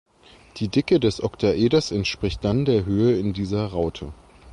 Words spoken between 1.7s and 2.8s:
entspricht dann